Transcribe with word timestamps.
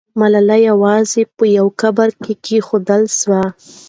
ملالۍ 0.19 0.61
یوازې 0.71 1.21
په 1.37 1.43
یو 1.57 1.67
قبر 1.81 2.09
کې 2.23 2.33
کښېښودل 2.43 3.03
سوه. 3.19 3.43